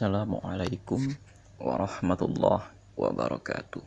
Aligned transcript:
Assalamualaikum 0.00 1.12
warahmatullahi 1.60 2.72
wabarakatuh. 2.96 3.84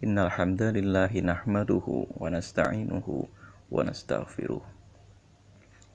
Innal 0.00 0.32
hamdalillahi 0.32 1.20
nahmaduhu 1.20 2.08
wa 2.16 2.32
nasta'inuhu 2.32 3.28
wa 3.68 3.76
nastaghfiruh. 3.84 4.64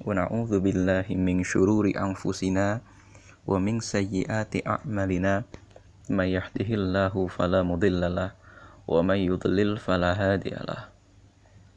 Wa 0.05 0.13
na'udzu 0.13 0.61
billahi 0.61 1.17
min 1.17 1.41
syururi 1.41 1.97
anfusina 1.97 2.85
wa 3.49 3.57
min 3.57 3.81
sayyiati 3.81 4.61
a'malina. 4.61 5.49
May 6.05 6.37
yahdihillahu 6.37 7.25
fala 7.25 7.65
mudhillalah 7.65 8.37
wa 8.85 9.01
may 9.01 9.25
yudlil 9.25 9.81
fala 9.81 10.13
hadiyalah. 10.13 10.93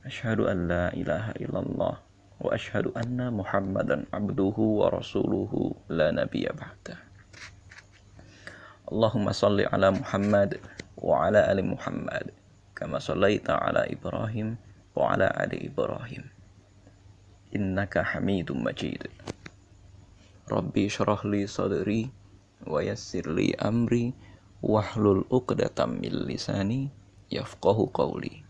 Asyhadu 0.04 0.44
an 0.44 0.68
la 0.68 0.84
ilaha 0.92 1.32
illallah 1.40 2.11
وأشهد 2.42 2.86
أن 2.86 3.32
محمدا 3.32 4.04
عبده 4.12 4.56
ورسوله 4.58 5.74
لا 5.88 6.10
نبي 6.10 6.50
بعده. 6.50 6.98
اللهم 8.92 9.32
صل 9.32 9.60
على 9.60 9.90
محمد 9.90 10.60
وعلى 10.98 11.52
آل 11.52 11.58
محمد 11.62 12.26
كما 12.76 12.98
صليت 12.98 13.50
على 13.50 13.94
إبراهيم 13.94 14.56
وعلى 14.96 15.26
آل 15.30 15.52
إبراهيم. 15.70 16.24
إنك 17.56 17.98
حميد 17.98 18.52
مجيد. 18.52 19.06
ربي 20.50 20.86
اشرح 20.86 21.26
لي 21.26 21.46
صدري 21.46 22.10
ويسر 22.66 23.30
لي 23.30 23.54
أمري 23.54 24.14
واحلل 24.62 25.24
عقدة 25.32 25.86
من 25.86 26.12
لساني 26.26 26.88
يفقه 27.30 27.90
قولي. 27.94 28.42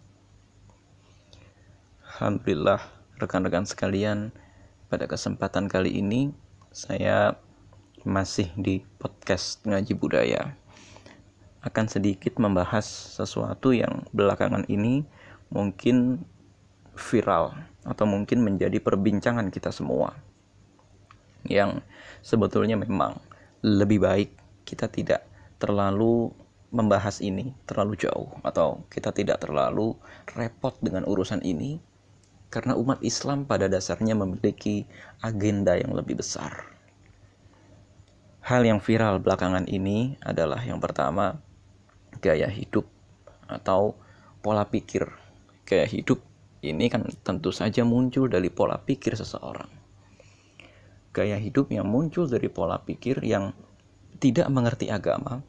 الحمد 2.09 2.41
لله 2.49 3.02
rekan-rekan 3.23 3.63
sekalian, 3.63 4.35
pada 4.91 5.07
kesempatan 5.07 5.71
kali 5.71 6.03
ini 6.03 6.35
saya 6.75 7.39
masih 8.03 8.51
di 8.59 8.83
podcast 8.99 9.63
Ngaji 9.63 9.95
Budaya. 9.95 10.59
Akan 11.63 11.87
sedikit 11.87 12.43
membahas 12.43 12.83
sesuatu 13.15 13.71
yang 13.71 14.03
belakangan 14.11 14.67
ini 14.67 15.07
mungkin 15.55 16.27
viral 16.99 17.55
atau 17.87 18.05
mungkin 18.11 18.43
menjadi 18.43 18.83
perbincangan 18.83 19.55
kita 19.55 19.71
semua. 19.71 20.19
Yang 21.47 21.87
sebetulnya 22.27 22.75
memang 22.75 23.23
lebih 23.63 24.03
baik 24.03 24.35
kita 24.67 24.91
tidak 24.91 25.23
terlalu 25.63 26.35
membahas 26.75 27.23
ini 27.23 27.55
terlalu 27.71 27.95
jauh 28.01 28.35
atau 28.43 28.83
kita 28.91 29.15
tidak 29.15 29.47
terlalu 29.47 29.95
repot 30.35 30.75
dengan 30.83 31.07
urusan 31.07 31.45
ini 31.47 31.79
karena 32.53 32.77
umat 32.77 33.01
Islam 33.01 33.49
pada 33.49 33.65
dasarnya 33.65 34.13
memiliki 34.13 34.85
agenda 35.25 35.73
yang 35.73 35.97
lebih 35.97 36.21
besar. 36.21 36.69
Hal 38.45 38.69
yang 38.69 38.85
viral 38.85 39.25
belakangan 39.25 39.65
ini 39.73 40.21
adalah 40.21 40.61
yang 40.61 40.77
pertama, 40.77 41.41
gaya 42.21 42.53
hidup 42.53 42.85
atau 43.49 43.97
pola 44.45 44.69
pikir. 44.69 45.09
Gaya 45.65 45.89
hidup 45.89 46.21
ini 46.61 46.93
kan 46.93 47.09
tentu 47.25 47.49
saja 47.57 47.89
muncul 47.89 48.29
dari 48.29 48.53
pola 48.53 48.77
pikir 48.77 49.17
seseorang. 49.17 49.73
Gaya 51.17 51.41
hidup 51.41 51.73
yang 51.73 51.89
muncul 51.89 52.29
dari 52.29 52.53
pola 52.53 52.77
pikir 52.85 53.25
yang 53.25 53.57
tidak 54.21 54.53
mengerti 54.53 54.93
agama, 54.93 55.41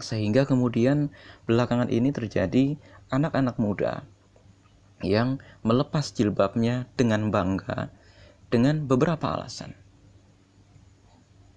sehingga 0.00 0.48
kemudian 0.48 1.12
belakangan 1.44 1.92
ini 1.92 2.10
terjadi 2.10 2.80
anak-anak 3.12 3.60
muda 3.60 4.02
yang 5.04 5.38
melepas 5.62 6.10
jilbabnya 6.16 6.88
dengan 6.98 7.28
bangga 7.28 7.92
dengan 8.48 8.88
beberapa 8.88 9.34
alasan. 9.34 9.76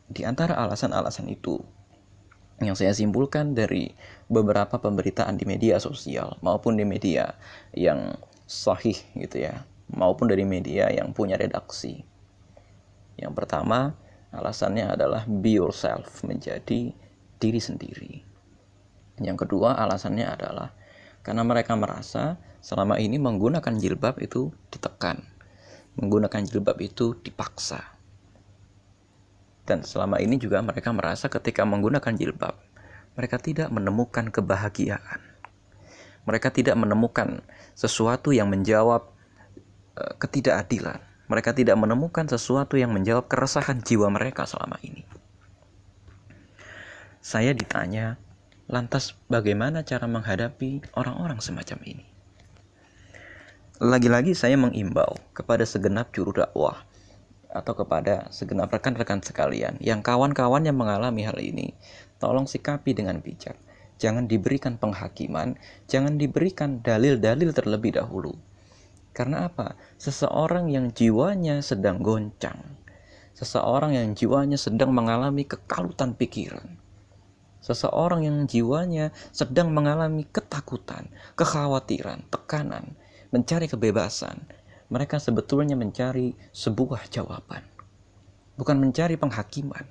Di 0.08 0.23
antara 0.23 0.56
alasan-alasan 0.56 1.28
itu 1.28 1.59
yang 2.58 2.73
saya 2.73 2.89
simpulkan 2.95 3.54
dari 3.54 3.94
beberapa 4.31 4.81
pemberitaan 4.81 5.38
di 5.38 5.45
media 5.45 5.78
sosial 5.78 6.42
maupun 6.42 6.73
di 6.73 6.88
media 6.88 7.38
yang 7.77 8.17
sahih 8.49 8.98
gitu 9.14 9.45
ya, 9.45 9.67
maupun 9.93 10.32
dari 10.32 10.48
media 10.48 10.89
yang 10.89 11.14
punya 11.14 11.38
redaksi. 11.38 12.02
Yang 13.20 13.33
pertama, 13.36 13.93
alasannya 14.33 14.89
adalah 14.89 15.27
be 15.30 15.60
yourself, 15.60 16.26
menjadi 16.26 16.93
diri 17.38 17.61
sendiri. 17.61 18.14
Yang 19.22 19.45
kedua, 19.45 19.77
alasannya 19.77 20.26
adalah 20.26 20.73
karena 21.27 21.43
mereka 21.43 21.76
merasa 21.76 22.39
selama 22.64 22.95
ini 23.04 23.20
menggunakan 23.20 23.76
jilbab 23.76 24.23
itu 24.23 24.55
ditekan. 24.71 25.27
Menggunakan 25.99 26.48
jilbab 26.48 26.80
itu 26.80 27.20
dipaksa. 27.20 27.83
Dan 29.67 29.83
selama 29.83 30.23
ini 30.23 30.39
juga 30.39 30.64
mereka 30.64 30.95
merasa 30.95 31.27
ketika 31.27 31.67
menggunakan 31.67 32.16
jilbab, 32.16 32.55
mereka 33.20 33.43
tidak 33.43 33.67
menemukan 33.76 34.32
kebahagiaan. 34.32 35.20
Mereka 36.23 36.55
tidak 36.55 36.80
menemukan 36.80 37.43
sesuatu 37.76 38.32
yang 38.32 38.48
menjawab 38.48 39.11
uh, 39.99 40.14
ketidakadilan. 40.23 41.04
Mereka 41.27 41.52
tidak 41.52 41.76
menemukan 41.76 42.23
sesuatu 42.23 42.80
yang 42.80 42.95
menjawab 42.95 43.27
keresahan 43.27 43.83
jiwa 43.83 44.08
mereka 44.08 44.48
selama 44.48 44.80
ini. 44.80 45.04
Saya 47.20 47.52
ditanya, 47.52 48.16
Lantas 48.67 49.16
bagaimana 49.32 49.88
cara 49.88 50.11
menghadapi 50.11 50.92
orang-orang 51.00 51.39
semacam 51.39 51.80
ini? 51.88 52.04
Lagi-lagi 53.80 54.36
saya 54.36 54.60
mengimbau 54.60 55.16
kepada 55.32 55.64
segenap 55.64 56.11
juru 56.11 56.36
dakwah 56.36 56.83
atau 57.48 57.72
kepada 57.80 58.28
segenap 58.28 58.67
rekan-rekan 58.67 59.23
sekalian 59.23 59.80
yang 59.80 60.04
kawan-kawan 60.04 60.67
yang 60.67 60.76
mengalami 60.76 61.23
hal 61.23 61.39
ini, 61.39 61.80
tolong 62.20 62.44
sikapi 62.44 62.92
dengan 62.92 63.23
bijak. 63.23 63.55
Jangan 64.04 64.28
diberikan 64.28 64.76
penghakiman, 64.76 65.55
jangan 65.88 66.20
diberikan 66.20 66.84
dalil-dalil 66.84 67.55
terlebih 67.55 67.95
dahulu. 67.95 68.36
Karena 69.16 69.48
apa? 69.48 69.80
Seseorang 69.95 70.67
yang 70.67 70.92
jiwanya 70.92 71.64
sedang 71.64 72.04
goncang, 72.04 72.76
seseorang 73.32 73.95
yang 73.95 74.11
jiwanya 74.11 74.60
sedang 74.60 74.92
mengalami 74.92 75.48
kekalutan 75.48 76.20
pikiran, 76.20 76.76
Seseorang 77.67 78.23
yang 78.23 78.48
jiwanya 78.48 79.11
sedang 79.36 79.76
mengalami 79.76 80.23
ketakutan, 80.23 81.11
kekhawatiran, 81.36 82.23
tekanan, 82.32 82.95
mencari 83.36 83.67
kebebasan. 83.67 84.39
Mereka 84.88 85.20
sebetulnya 85.20 85.76
mencari 85.76 86.32
sebuah 86.55 87.11
jawaban, 87.11 87.60
bukan 88.55 88.80
mencari 88.80 89.20
penghakiman. 89.20 89.83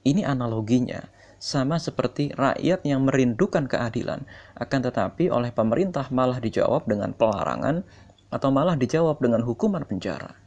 Ini 0.00 0.24
analoginya 0.24 1.04
sama 1.36 1.76
seperti 1.76 2.32
rakyat 2.32 2.88
yang 2.88 3.04
merindukan 3.04 3.68
keadilan, 3.68 4.24
akan 4.56 4.80
tetapi 4.80 5.28
oleh 5.28 5.52
pemerintah 5.52 6.08
malah 6.08 6.40
dijawab 6.40 6.88
dengan 6.88 7.12
pelarangan 7.12 7.84
atau 8.32 8.48
malah 8.48 8.80
dijawab 8.80 9.20
dengan 9.20 9.44
hukuman 9.44 9.84
penjara 9.84 10.43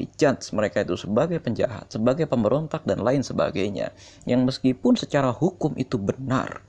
dijudge 0.00 0.56
mereka 0.56 0.80
itu 0.80 0.96
sebagai 0.96 1.36
penjahat, 1.44 1.92
sebagai 1.92 2.24
pemberontak 2.24 2.88
dan 2.88 3.04
lain 3.04 3.20
sebagainya. 3.20 3.92
Yang 4.24 4.40
meskipun 4.56 4.96
secara 4.96 5.28
hukum 5.28 5.76
itu 5.76 6.00
benar, 6.00 6.64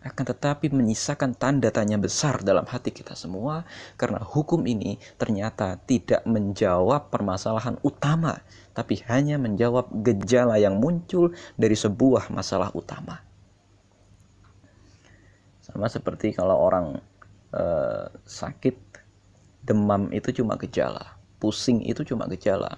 akan 0.00 0.24
tetapi 0.32 0.72
menyisakan 0.72 1.36
tanda 1.36 1.68
tanya 1.68 2.00
besar 2.00 2.40
dalam 2.40 2.64
hati 2.64 2.88
kita 2.88 3.12
semua 3.12 3.68
karena 4.00 4.16
hukum 4.24 4.64
ini 4.64 4.96
ternyata 5.20 5.76
tidak 5.84 6.24
menjawab 6.24 7.12
permasalahan 7.12 7.76
utama, 7.84 8.40
tapi 8.72 9.04
hanya 9.12 9.36
menjawab 9.36 9.92
gejala 10.00 10.56
yang 10.56 10.80
muncul 10.80 11.36
dari 11.60 11.76
sebuah 11.76 12.32
masalah 12.32 12.72
utama. 12.72 13.20
Sama 15.60 15.92
seperti 15.92 16.32
kalau 16.32 16.56
orang 16.56 16.96
uh, 17.52 18.08
sakit 18.24 18.76
demam 19.60 20.08
itu 20.16 20.40
cuma 20.40 20.56
gejala 20.56 21.19
pusing 21.40 21.80
itu 21.82 22.04
cuma 22.04 22.28
gejala. 22.28 22.76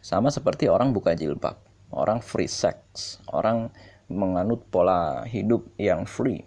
Sama 0.00 0.32
seperti 0.32 0.72
orang 0.72 0.96
buka 0.96 1.12
jilbab, 1.12 1.60
orang 1.92 2.24
free 2.24 2.48
sex, 2.48 3.20
orang 3.28 3.68
menganut 4.08 4.64
pola 4.72 5.28
hidup 5.28 5.68
yang 5.76 6.08
free, 6.08 6.40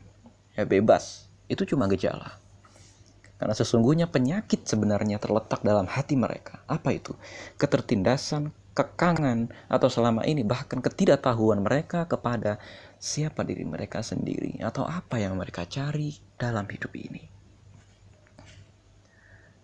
ya 0.58 0.66
bebas, 0.66 1.30
itu 1.46 1.62
cuma 1.70 1.86
gejala. 1.86 2.42
Karena 3.38 3.54
sesungguhnya 3.54 4.10
penyakit 4.10 4.66
sebenarnya 4.66 5.18
terletak 5.22 5.62
dalam 5.62 5.86
hati 5.90 6.14
mereka. 6.18 6.62
Apa 6.70 6.94
itu? 6.94 7.18
Ketertindasan, 7.58 8.54
kekangan, 8.74 9.50
atau 9.70 9.90
selama 9.90 10.26
ini 10.26 10.46
bahkan 10.46 10.82
ketidaktahuan 10.82 11.62
mereka 11.62 12.06
kepada 12.10 12.62
siapa 13.02 13.42
diri 13.42 13.66
mereka 13.66 14.06
sendiri 14.06 14.62
atau 14.62 14.86
apa 14.86 15.18
yang 15.18 15.34
mereka 15.34 15.66
cari 15.66 16.14
dalam 16.38 16.70
hidup 16.70 16.94
ini 16.94 17.31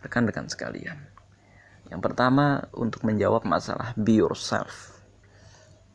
rekan-rekan 0.04 0.50
sekalian. 0.52 0.98
Yang 1.88 2.02
pertama 2.04 2.68
untuk 2.76 3.08
menjawab 3.08 3.48
masalah 3.48 3.96
be 3.96 4.20
yourself. 4.20 5.00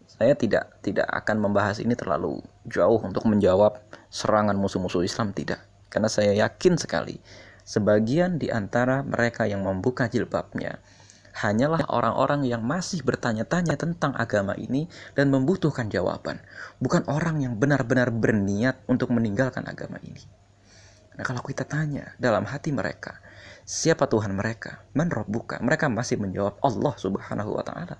Saya 0.08 0.36
tidak 0.36 0.80
tidak 0.80 1.08
akan 1.08 1.40
membahas 1.40 1.80
ini 1.80 1.92
terlalu 1.92 2.40
jauh 2.68 3.00
untuk 3.00 3.24
menjawab 3.28 3.80
serangan 4.08 4.56
musuh-musuh 4.56 5.04
Islam 5.04 5.36
tidak. 5.36 5.60
Karena 5.92 6.08
saya 6.08 6.32
yakin 6.32 6.80
sekali 6.80 7.20
sebagian 7.62 8.40
di 8.40 8.48
antara 8.48 9.04
mereka 9.04 9.44
yang 9.44 9.64
membuka 9.64 10.08
jilbabnya 10.08 10.80
hanyalah 11.32 11.88
orang-orang 11.88 12.44
yang 12.44 12.60
masih 12.60 13.00
bertanya-tanya 13.00 13.80
tentang 13.80 14.12
agama 14.12 14.52
ini 14.52 14.86
dan 15.16 15.32
membutuhkan 15.32 15.88
jawaban, 15.88 16.44
bukan 16.76 17.08
orang 17.08 17.40
yang 17.40 17.56
benar-benar 17.56 18.12
berniat 18.12 18.84
untuk 18.84 19.08
meninggalkan 19.10 19.64
agama 19.64 19.96
ini. 20.04 20.20
Nah, 21.16 21.24
kalau 21.24 21.40
kita 21.44 21.64
tanya 21.64 22.12
dalam 22.20 22.44
hati 22.44 22.72
mereka, 22.72 23.20
siapa 23.62 24.06
Tuhan 24.10 24.34
mereka? 24.34 24.84
Man 24.92 25.10
buka. 25.26 25.58
Mereka 25.62 25.88
masih 25.88 26.18
menjawab 26.18 26.58
Allah 26.62 26.94
Subhanahu 26.98 27.50
wa 27.56 27.64
taala. 27.64 27.96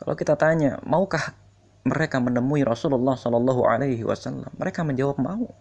Kalau 0.00 0.14
kita 0.16 0.32
tanya, 0.40 0.80
maukah 0.86 1.36
mereka 1.84 2.16
menemui 2.20 2.64
Rasulullah 2.64 3.16
Shallallahu 3.16 3.68
alaihi 3.68 4.00
wasallam? 4.00 4.48
Mereka 4.56 4.80
menjawab 4.84 5.20
mau. 5.20 5.52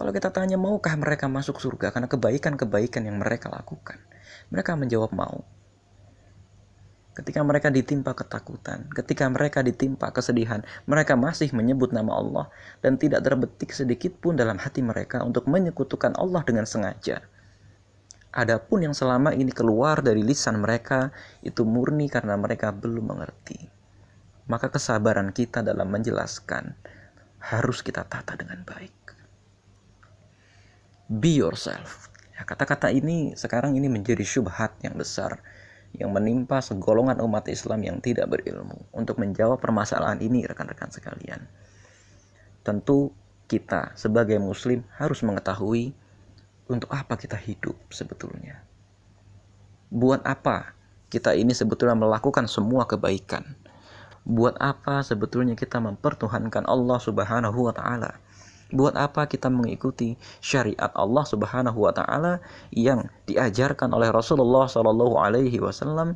Kalau 0.00 0.16
kita 0.16 0.32
tanya 0.32 0.56
maukah 0.56 0.96
mereka 0.96 1.28
masuk 1.28 1.60
surga 1.60 1.92
karena 1.92 2.08
kebaikan-kebaikan 2.08 3.04
yang 3.04 3.20
mereka 3.20 3.52
lakukan, 3.52 4.00
mereka 4.48 4.72
menjawab 4.72 5.12
mau. 5.12 5.44
Ketika 7.20 7.44
mereka 7.44 7.68
ditimpa 7.68 8.16
ketakutan, 8.16 8.88
ketika 8.96 9.28
mereka 9.28 9.60
ditimpa 9.60 10.08
kesedihan, 10.08 10.64
mereka 10.88 11.20
masih 11.20 11.52
menyebut 11.52 11.92
nama 11.92 12.16
Allah 12.16 12.46
dan 12.80 12.96
tidak 12.96 13.20
terbetik 13.20 13.76
sedikit 13.76 14.16
pun 14.16 14.40
dalam 14.40 14.56
hati 14.56 14.80
mereka 14.80 15.20
untuk 15.20 15.44
menyekutukan 15.44 16.16
Allah 16.16 16.40
dengan 16.48 16.64
sengaja. 16.64 17.20
Adapun 18.32 18.88
yang 18.88 18.96
selama 18.96 19.36
ini 19.36 19.52
keluar 19.52 20.00
dari 20.00 20.24
lisan 20.24 20.64
mereka 20.64 21.12
itu 21.44 21.68
murni 21.68 22.08
karena 22.08 22.40
mereka 22.40 22.72
belum 22.72 23.12
mengerti. 23.12 23.68
Maka 24.48 24.72
kesabaran 24.72 25.36
kita 25.36 25.60
dalam 25.60 25.92
menjelaskan 25.92 26.72
harus 27.52 27.84
kita 27.84 28.08
tata 28.08 28.32
dengan 28.32 28.64
baik 28.64 29.00
be 31.10 31.34
yourself. 31.34 32.06
Ya, 32.38 32.46
kata-kata 32.46 32.94
ini 32.94 33.34
sekarang 33.34 33.74
ini 33.74 33.90
menjadi 33.90 34.22
syubhat 34.22 34.78
yang 34.86 34.94
besar 34.94 35.42
yang 35.96 36.14
menimpa 36.14 36.62
segolongan 36.62 37.18
umat 37.24 37.50
Islam 37.50 37.82
yang 37.82 37.98
tidak 37.98 38.30
berilmu. 38.30 38.86
Untuk 38.94 39.18
menjawab 39.18 39.58
permasalahan 39.58 40.22
ini 40.22 40.46
rekan-rekan 40.46 40.90
sekalian. 40.90 41.42
Tentu 42.62 43.10
kita 43.50 43.98
sebagai 43.98 44.38
muslim 44.38 44.86
harus 44.94 45.26
mengetahui 45.26 45.90
untuk 46.70 46.86
apa 46.94 47.18
kita 47.18 47.34
hidup 47.34 47.74
sebetulnya. 47.90 48.62
Buat 49.90 50.22
apa 50.22 50.78
kita 51.10 51.34
ini 51.34 51.50
sebetulnya 51.50 51.98
melakukan 51.98 52.46
semua 52.46 52.86
kebaikan? 52.86 53.58
Buat 54.22 54.54
apa 54.62 55.02
sebetulnya 55.02 55.58
kita 55.58 55.82
mempertuhankan 55.82 56.62
Allah 56.70 57.02
Subhanahu 57.02 57.66
wa 57.66 57.74
taala? 57.74 58.22
Buat 58.70 58.94
apa 58.94 59.26
kita 59.26 59.50
mengikuti 59.50 60.14
syariat 60.38 60.94
Allah 60.94 61.24
Subhanahu 61.26 61.78
wa 61.82 61.90
taala 61.90 62.38
yang 62.70 63.10
diajarkan 63.26 63.90
oleh 63.90 64.14
Rasulullah 64.14 64.70
Shallallahu 64.70 65.18
alaihi 65.18 65.58
wasallam 65.58 66.14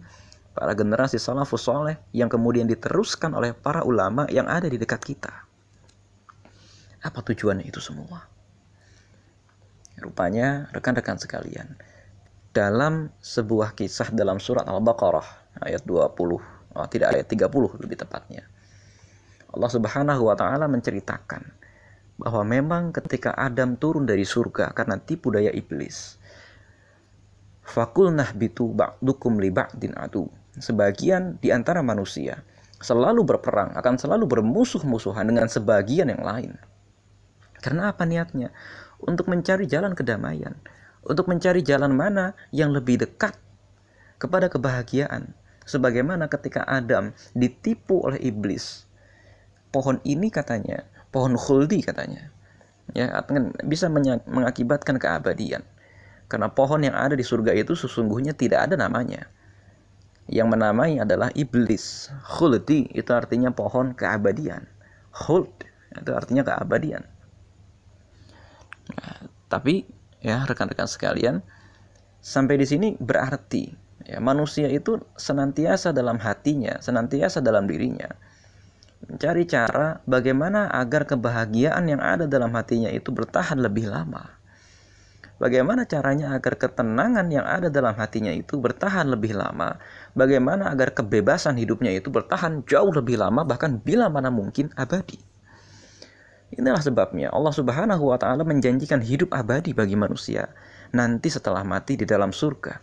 para 0.54 0.70
generasi 0.78 1.18
salafus 1.18 1.66
soleh 1.66 1.98
yang 2.14 2.30
kemudian 2.30 2.70
diteruskan 2.70 3.34
oleh 3.34 3.50
para 3.50 3.82
ulama 3.82 4.30
yang 4.30 4.46
ada 4.46 4.70
di 4.70 4.78
dekat 4.78 5.02
kita. 5.02 5.34
Apa 7.02 7.20
tujuannya 7.26 7.66
itu 7.66 7.82
semua? 7.82 8.22
Rupanya 9.98 10.70
rekan-rekan 10.70 11.18
sekalian, 11.18 11.74
dalam 12.54 13.10
sebuah 13.18 13.74
kisah 13.74 14.14
dalam 14.14 14.38
surat 14.38 14.62
Al-Baqarah 14.70 15.58
ayat 15.66 15.82
20, 15.82 16.14
oh, 16.38 16.86
tidak 16.86 17.18
ayat 17.18 17.26
30 17.26 17.50
lebih 17.82 17.98
tepatnya. 17.98 18.46
Allah 19.54 19.70
Subhanahu 19.70 20.22
wa 20.26 20.34
taala 20.38 20.66
menceritakan 20.66 21.42
bahwa 22.14 22.46
memang 22.46 22.94
ketika 22.94 23.34
Adam 23.34 23.74
turun 23.74 24.06
dari 24.06 24.22
surga 24.22 24.70
karena 24.70 25.00
tipu 25.02 25.34
daya 25.34 25.50
iblis. 25.50 26.18
Fakulnah 27.64 28.36
bitu 28.36 28.70
ba'dukum 28.70 29.40
li 29.40 29.50
ba'din 29.50 29.96
adu. 29.96 30.28
Sebagian 30.54 31.40
di 31.42 31.50
antara 31.50 31.82
manusia 31.82 32.44
selalu 32.84 33.24
berperang, 33.24 33.72
akan 33.74 33.96
selalu 33.96 34.28
bermusuh-musuhan 34.28 35.24
dengan 35.24 35.48
sebagian 35.48 36.12
yang 36.12 36.20
lain. 36.20 36.52
Karena 37.64 37.90
apa 37.90 38.04
niatnya? 38.04 38.52
Untuk 39.00 39.32
mencari 39.32 39.64
jalan 39.64 39.96
kedamaian. 39.96 40.52
Untuk 41.00 41.28
mencari 41.32 41.64
jalan 41.64 41.96
mana 41.96 42.36
yang 42.52 42.76
lebih 42.76 43.00
dekat 43.00 43.32
kepada 44.20 44.52
kebahagiaan. 44.52 45.32
Sebagaimana 45.64 46.28
ketika 46.28 46.68
Adam 46.68 47.16
ditipu 47.32 48.04
oleh 48.04 48.20
iblis. 48.20 48.84
Pohon 49.72 49.96
ini 50.04 50.28
katanya 50.28 50.84
pohon 51.14 51.38
khuldi 51.38 51.86
katanya. 51.86 52.34
Ya, 52.90 53.22
bisa 53.62 53.86
mengakibatkan 54.26 54.98
keabadian. 54.98 55.62
Karena 56.26 56.50
pohon 56.50 56.82
yang 56.82 56.98
ada 56.98 57.14
di 57.14 57.22
surga 57.22 57.54
itu 57.54 57.78
sesungguhnya 57.78 58.34
tidak 58.34 58.66
ada 58.66 58.74
namanya. 58.74 59.30
Yang 60.26 60.48
menamai 60.58 60.98
adalah 60.98 61.30
iblis. 61.38 62.10
Khuldi 62.26 62.90
itu 62.90 63.10
artinya 63.14 63.54
pohon 63.54 63.94
keabadian. 63.94 64.66
Khuld 65.14 65.46
itu 65.94 66.10
artinya 66.10 66.42
keabadian. 66.42 67.06
Nah, 68.98 69.18
tapi 69.46 69.86
ya 70.18 70.42
rekan-rekan 70.42 70.90
sekalian, 70.90 71.40
sampai 72.18 72.58
di 72.58 72.66
sini 72.66 72.88
berarti 72.98 73.70
ya 74.04 74.18
manusia 74.18 74.66
itu 74.68 74.98
senantiasa 75.14 75.94
dalam 75.94 76.18
hatinya, 76.18 76.82
senantiasa 76.82 77.38
dalam 77.40 77.70
dirinya 77.70 78.10
mencari 79.04 79.44
cara 79.44 80.00
bagaimana 80.08 80.72
agar 80.72 81.04
kebahagiaan 81.04 81.84
yang 81.86 82.00
ada 82.00 82.24
dalam 82.24 82.50
hatinya 82.56 82.88
itu 82.88 83.12
bertahan 83.12 83.60
lebih 83.60 83.92
lama. 83.92 84.40
Bagaimana 85.34 85.84
caranya 85.84 86.32
agar 86.32 86.56
ketenangan 86.56 87.26
yang 87.28 87.44
ada 87.44 87.66
dalam 87.68 87.92
hatinya 87.98 88.30
itu 88.30 88.56
bertahan 88.56 89.10
lebih 89.10 89.34
lama? 89.34 89.76
Bagaimana 90.14 90.70
agar 90.70 90.94
kebebasan 90.94 91.58
hidupnya 91.58 91.90
itu 91.90 92.08
bertahan 92.08 92.62
jauh 92.64 92.94
lebih 92.94 93.18
lama 93.18 93.42
bahkan 93.42 93.82
bila 93.82 94.06
mana 94.08 94.30
mungkin 94.30 94.70
abadi? 94.78 95.20
Inilah 96.54 96.80
sebabnya 96.80 97.28
Allah 97.34 97.50
Subhanahu 97.50 98.14
wa 98.14 98.16
taala 98.16 98.46
menjanjikan 98.46 99.02
hidup 99.02 99.34
abadi 99.34 99.74
bagi 99.74 99.98
manusia 99.98 100.48
nanti 100.94 101.28
setelah 101.28 101.66
mati 101.66 101.98
di 101.98 102.06
dalam 102.06 102.30
surga. 102.30 102.78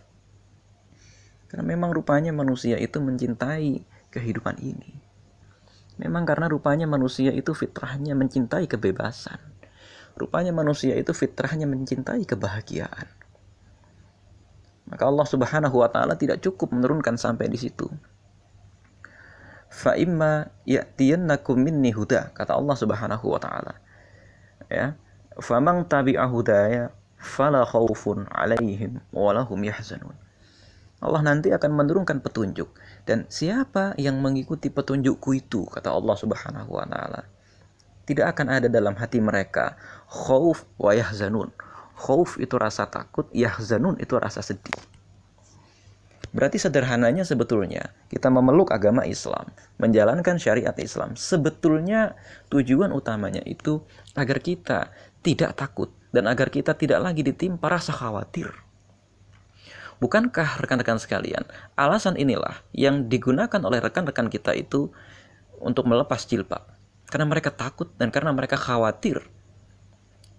Karena 1.50 1.64
memang 1.66 1.90
rupanya 1.90 2.30
manusia 2.36 2.76
itu 2.76 3.00
mencintai 3.00 3.80
kehidupan 4.12 4.60
ini. 4.60 5.01
Memang 6.02 6.26
karena 6.26 6.50
rupanya 6.50 6.90
manusia 6.90 7.30
itu 7.30 7.54
fitrahnya 7.54 8.18
mencintai 8.18 8.66
kebebasan. 8.66 9.38
Rupanya 10.18 10.50
manusia 10.50 10.98
itu 10.98 11.14
fitrahnya 11.14 11.70
mencintai 11.70 12.26
kebahagiaan. 12.26 13.06
Maka 14.90 15.04
Allah 15.06 15.26
Subhanahu 15.30 15.78
wa 15.78 15.88
taala 15.88 16.18
tidak 16.18 16.42
cukup 16.42 16.74
menurunkan 16.74 17.14
sampai 17.14 17.46
di 17.46 17.56
situ. 17.56 17.86
Fa 19.72 19.96
imma 19.96 20.52
ya'tiyannakum 20.68 21.56
minni 21.56 21.94
huda 21.94 22.34
kata 22.36 22.58
Allah 22.58 22.76
Subhanahu 22.76 23.24
wa 23.24 23.40
taala. 23.40 23.78
Ya. 24.68 24.98
Famang 25.40 25.88
tabi'a 25.88 26.28
hudaya 26.28 26.92
fala 27.16 27.64
khaufun 27.64 28.28
'alaihim 28.28 29.00
wa 29.14 29.32
lahum 29.32 29.56
yahzanun. 29.64 30.12
Allah 31.02 31.20
nanti 31.20 31.50
akan 31.50 31.74
menurunkan 31.74 32.22
petunjuk 32.22 32.70
dan 33.04 33.26
siapa 33.26 33.98
yang 33.98 34.22
mengikuti 34.22 34.70
petunjukku 34.70 35.34
itu 35.34 35.66
kata 35.66 35.90
Allah 35.90 36.14
Subhanahu 36.14 36.70
wa 36.70 36.86
taala 36.86 37.26
tidak 38.06 38.38
akan 38.38 38.46
ada 38.62 38.68
dalam 38.70 38.94
hati 38.94 39.18
mereka 39.18 39.74
khauf 40.06 40.62
wa 40.78 40.94
yahzanun 40.94 41.50
khauf 41.98 42.38
itu 42.38 42.54
rasa 42.54 42.86
takut 42.86 43.26
yahzanun 43.34 43.98
itu 43.98 44.14
rasa 44.14 44.40
sedih 44.40 44.78
Berarti 46.32 46.56
sederhananya 46.56 47.28
sebetulnya 47.28 47.92
kita 48.08 48.32
memeluk 48.32 48.72
agama 48.72 49.04
Islam, 49.04 49.52
menjalankan 49.76 50.40
syariat 50.40 50.72
Islam. 50.80 51.12
Sebetulnya 51.12 52.16
tujuan 52.48 52.88
utamanya 52.88 53.44
itu 53.44 53.84
agar 54.16 54.40
kita 54.40 54.88
tidak 55.20 55.60
takut 55.60 55.92
dan 56.08 56.24
agar 56.24 56.48
kita 56.48 56.72
tidak 56.72 57.04
lagi 57.04 57.20
ditimpa 57.20 57.68
rasa 57.68 57.92
khawatir. 57.92 58.48
Bukankah 60.02 60.58
rekan-rekan 60.58 60.98
sekalian, 60.98 61.46
alasan 61.78 62.18
inilah 62.18 62.58
yang 62.74 63.06
digunakan 63.06 63.62
oleh 63.62 63.78
rekan-rekan 63.78 64.26
kita 64.26 64.50
itu 64.50 64.90
untuk 65.62 65.86
melepas 65.86 66.26
jilbab. 66.26 66.66
Karena 67.06 67.30
mereka 67.30 67.54
takut 67.54 67.86
dan 68.02 68.10
karena 68.10 68.34
mereka 68.34 68.58
khawatir. 68.58 69.22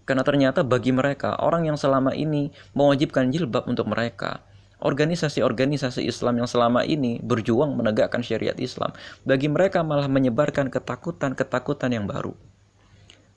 Karena 0.04 0.28
ternyata 0.28 0.68
bagi 0.68 0.92
mereka, 0.92 1.40
orang 1.40 1.64
yang 1.64 1.80
selama 1.80 2.12
ini 2.12 2.52
mewajibkan 2.76 3.32
jilbab 3.32 3.64
untuk 3.72 3.88
mereka, 3.88 4.44
organisasi-organisasi 4.84 6.04
Islam 6.04 6.44
yang 6.44 6.50
selama 6.52 6.84
ini 6.84 7.24
berjuang 7.24 7.72
menegakkan 7.72 8.20
syariat 8.20 8.60
Islam, 8.60 8.92
bagi 9.24 9.48
mereka 9.48 9.80
malah 9.80 10.12
menyebarkan 10.12 10.68
ketakutan-ketakutan 10.68 11.96
yang 11.96 12.04
baru. 12.04 12.36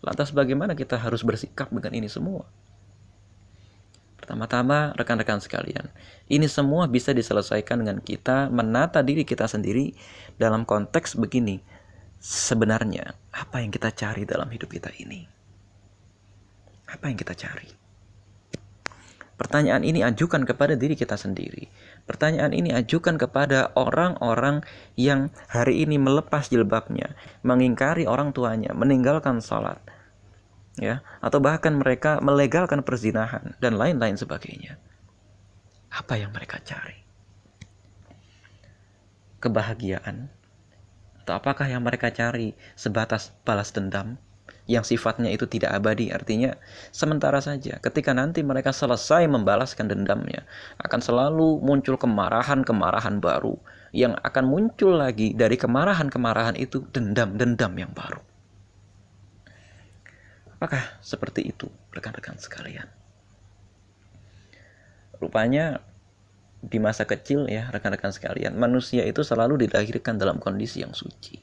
Lantas 0.02 0.34
bagaimana 0.34 0.74
kita 0.74 0.98
harus 0.98 1.22
bersikap 1.22 1.70
dengan 1.70 1.94
ini 1.94 2.10
semua? 2.10 2.50
Pertama-tama, 4.16 4.96
rekan-rekan 4.96 5.38
sekalian, 5.44 5.92
ini 6.26 6.48
semua 6.48 6.88
bisa 6.88 7.12
diselesaikan 7.12 7.84
dengan 7.84 8.00
kita 8.00 8.48
menata 8.48 9.04
diri 9.04 9.22
kita 9.28 9.44
sendiri 9.44 9.92
dalam 10.40 10.64
konteks 10.64 11.20
begini. 11.20 11.60
Sebenarnya, 12.16 13.12
apa 13.30 13.60
yang 13.60 13.68
kita 13.70 13.92
cari 13.92 14.24
dalam 14.24 14.48
hidup 14.48 14.72
kita 14.72 14.88
ini? 14.98 15.28
Apa 16.88 17.12
yang 17.12 17.18
kita 17.20 17.36
cari? 17.36 17.86
Pertanyaan 19.36 19.84
ini 19.84 20.00
ajukan 20.00 20.48
kepada 20.48 20.80
diri 20.80 20.96
kita 20.96 21.20
sendiri. 21.20 21.68
Pertanyaan 22.08 22.56
ini 22.56 22.72
ajukan 22.72 23.20
kepada 23.20 23.68
orang-orang 23.76 24.64
yang 24.96 25.28
hari 25.52 25.84
ini 25.84 26.00
melepas 26.00 26.48
jilbabnya, 26.48 27.12
mengingkari 27.44 28.08
orang 28.08 28.32
tuanya, 28.32 28.72
meninggalkan 28.72 29.44
sholat, 29.44 29.76
ya, 30.76 31.04
atau 31.20 31.40
bahkan 31.40 31.76
mereka 31.76 32.20
melegalkan 32.20 32.80
perzinahan 32.84 33.56
dan 33.60 33.76
lain-lain 33.76 34.16
sebagainya. 34.16 34.80
Apa 35.92 36.20
yang 36.20 36.32
mereka 36.32 36.60
cari? 36.60 37.00
Kebahagiaan? 39.40 40.28
Atau 41.24 41.32
apakah 41.36 41.66
yang 41.66 41.82
mereka 41.82 42.12
cari 42.12 42.54
sebatas 42.76 43.32
balas 43.42 43.72
dendam? 43.72 44.20
yang 44.66 44.82
sifatnya 44.82 45.30
itu 45.30 45.46
tidak 45.46 45.78
abadi 45.78 46.10
artinya 46.10 46.58
sementara 46.90 47.38
saja 47.38 47.78
ketika 47.78 48.10
nanti 48.10 48.42
mereka 48.42 48.74
selesai 48.74 49.30
membalaskan 49.30 49.86
dendamnya 49.86 50.42
akan 50.82 50.98
selalu 50.98 51.62
muncul 51.62 51.94
kemarahan-kemarahan 51.94 53.22
baru 53.22 53.54
yang 53.94 54.18
akan 54.26 54.44
muncul 54.44 54.98
lagi 54.98 55.32
dari 55.38 55.54
kemarahan-kemarahan 55.54 56.58
itu 56.58 56.82
dendam-dendam 56.90 57.72
yang 57.78 57.94
baru 57.94 58.18
apakah 60.56 60.80
seperti 61.04 61.52
itu 61.52 61.68
rekan-rekan 61.92 62.40
sekalian 62.40 62.88
rupanya 65.20 65.84
di 66.64 66.80
masa 66.80 67.04
kecil 67.04 67.44
ya 67.46 67.68
rekan-rekan 67.68 68.10
sekalian 68.10 68.56
manusia 68.56 69.04
itu 69.04 69.20
selalu 69.20 69.68
dilahirkan 69.68 70.16
dalam 70.16 70.40
kondisi 70.40 70.80
yang 70.80 70.96
suci 70.96 71.36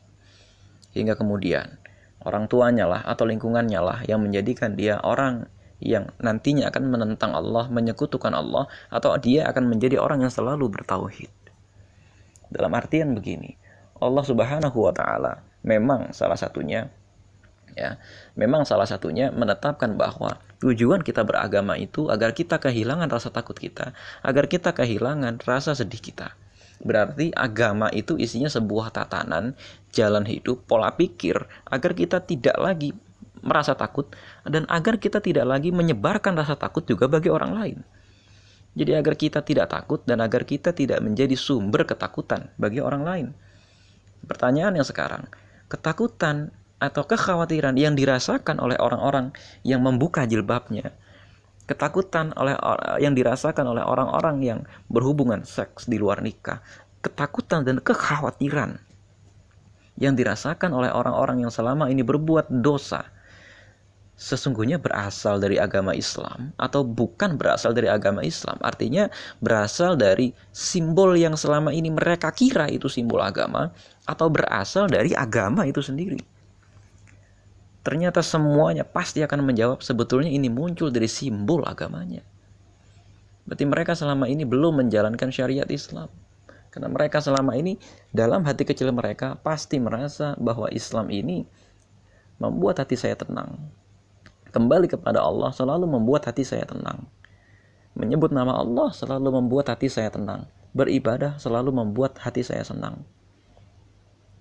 hingga 0.98 1.14
kemudian 1.14 1.78
orang 2.26 2.50
tuanya 2.50 2.90
lah 2.90 3.02
atau 3.06 3.30
lingkungannya 3.30 3.80
lah 3.80 4.00
yang 4.10 4.22
menjadikan 4.22 4.74
dia 4.74 4.98
orang 5.02 5.46
yang 5.84 6.16
nantinya 6.24 6.72
akan 6.72 6.84
menentang 6.88 7.36
Allah, 7.36 7.68
menyekutukan 7.68 8.32
Allah, 8.32 8.72
atau 8.88 9.12
dia 9.20 9.44
akan 9.52 9.68
menjadi 9.68 10.00
orang 10.00 10.24
yang 10.24 10.32
selalu 10.32 10.72
bertauhid. 10.72 11.28
Dalam 12.48 12.72
artian 12.72 13.12
begini, 13.12 13.60
Allah 14.00 14.24
Subhanahu 14.24 14.78
wa 14.80 14.94
taala 14.96 15.44
memang 15.60 16.16
salah 16.16 16.40
satunya 16.40 16.88
ya, 17.74 18.02
memang 18.38 18.64
salah 18.64 18.88
satunya 18.88 19.30
menetapkan 19.30 19.94
bahwa 19.98 20.40
tujuan 20.64 21.04
kita 21.04 21.28
beragama 21.28 21.76
itu 21.76 22.08
agar 22.08 22.32
kita 22.32 22.62
kehilangan 22.62 23.12
rasa 23.12 23.30
takut 23.30 23.58
kita, 23.58 23.92
agar 24.24 24.48
kita 24.48 24.72
kehilangan 24.72 25.44
rasa 25.44 25.76
sedih 25.76 26.00
kita. 26.00 26.34
Berarti 26.84 27.32
agama 27.32 27.88
itu 27.96 28.20
isinya 28.20 28.52
sebuah 28.52 28.92
tatanan, 28.92 29.56
jalan 29.96 30.28
hidup, 30.28 30.68
pola 30.68 30.92
pikir 30.92 31.40
agar 31.70 31.92
kita 31.96 32.20
tidak 32.24 32.60
lagi 32.60 32.92
merasa 33.44 33.76
takut 33.76 34.12
dan 34.48 34.64
agar 34.72 35.00
kita 35.00 35.20
tidak 35.20 35.48
lagi 35.48 35.72
menyebarkan 35.72 36.36
rasa 36.36 36.56
takut 36.56 36.84
juga 36.88 37.12
bagi 37.12 37.32
orang 37.32 37.52
lain. 37.56 37.78
Jadi 38.74 38.92
agar 38.98 39.14
kita 39.14 39.46
tidak 39.46 39.70
takut 39.70 40.02
dan 40.04 40.24
agar 40.24 40.50
kita 40.50 40.74
tidak 40.74 40.98
menjadi 41.04 41.38
sumber 41.38 41.86
ketakutan 41.86 42.50
bagi 42.58 42.82
orang 42.82 43.04
lain. 43.06 43.28
Pertanyaan 44.26 44.80
yang 44.80 44.88
sekarang, 44.88 45.30
ketakutan 45.70 46.50
atau 46.84 47.08
kekhawatiran 47.08 47.80
yang 47.80 47.96
dirasakan 47.96 48.60
oleh 48.60 48.76
orang-orang 48.76 49.32
yang 49.64 49.80
membuka 49.80 50.28
jilbabnya, 50.28 50.92
ketakutan 51.64 52.36
oleh 52.36 52.60
yang 53.00 53.16
dirasakan 53.16 53.72
oleh 53.72 53.88
orang-orang 53.88 54.44
yang 54.44 54.60
berhubungan 54.92 55.48
seks 55.48 55.88
di 55.88 55.96
luar 55.96 56.20
nikah, 56.20 56.60
ketakutan 57.00 57.64
dan 57.64 57.80
kekhawatiran 57.80 58.84
yang 59.96 60.20
dirasakan 60.20 60.76
oleh 60.76 60.92
orang-orang 60.92 61.48
yang 61.48 61.54
selama 61.54 61.88
ini 61.88 62.04
berbuat 62.04 62.52
dosa 62.52 63.08
sesungguhnya 64.14 64.78
berasal 64.78 65.42
dari 65.42 65.58
agama 65.58 65.92
Islam 65.98 66.54
atau 66.56 66.86
bukan 66.86 67.36
berasal 67.36 67.74
dari 67.74 67.90
agama 67.90 68.22
Islam. 68.22 68.56
Artinya 68.62 69.10
berasal 69.42 69.98
dari 69.98 70.32
simbol 70.54 71.18
yang 71.18 71.34
selama 71.34 71.74
ini 71.74 71.90
mereka 71.90 72.30
kira 72.30 72.70
itu 72.70 72.88
simbol 72.88 73.20
agama 73.20 73.74
atau 74.06 74.30
berasal 74.30 74.86
dari 74.88 75.18
agama 75.18 75.66
itu 75.66 75.82
sendiri. 75.82 76.33
Ternyata 77.84 78.24
semuanya 78.24 78.88
pasti 78.88 79.20
akan 79.20 79.44
menjawab 79.44 79.84
sebetulnya 79.84 80.32
ini 80.32 80.48
muncul 80.48 80.88
dari 80.88 81.12
simbol 81.12 81.68
agamanya. 81.68 82.24
Berarti 83.44 83.68
mereka 83.68 83.92
selama 83.92 84.32
ini 84.32 84.48
belum 84.48 84.88
menjalankan 84.88 85.28
syariat 85.36 85.68
Islam. 85.68 86.08
Karena 86.72 86.88
mereka 86.88 87.20
selama 87.20 87.60
ini 87.60 87.76
dalam 88.16 88.48
hati 88.48 88.64
kecil 88.64 88.96
mereka 88.96 89.36
pasti 89.44 89.84
merasa 89.84 90.34
bahwa 90.40 90.72
Islam 90.72 91.12
ini 91.12 91.44
membuat 92.40 92.80
hati 92.80 92.96
saya 92.96 93.20
tenang. 93.20 93.60
Kembali 94.56 94.88
kepada 94.88 95.20
Allah 95.20 95.52
selalu 95.52 95.84
membuat 95.84 96.24
hati 96.24 96.48
saya 96.48 96.64
tenang. 96.64 97.04
Menyebut 98.00 98.32
nama 98.32 98.64
Allah 98.64 98.96
selalu 98.96 99.44
membuat 99.44 99.70
hati 99.76 99.92
saya 99.92 100.08
tenang. 100.08 100.48
Beribadah 100.72 101.36
selalu 101.36 101.76
membuat 101.76 102.16
hati 102.24 102.42
saya 102.48 102.64
senang 102.64 103.04